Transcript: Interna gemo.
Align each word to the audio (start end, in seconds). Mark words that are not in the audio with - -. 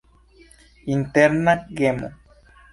Interna 0.95 1.51
gemo. 1.77 2.07